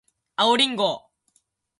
[0.35, 1.05] 青りんご